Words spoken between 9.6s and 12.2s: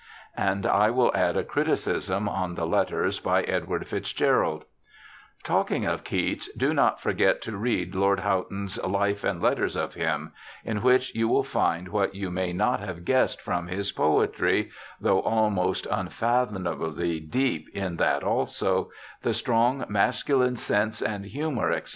of him; in which you will find what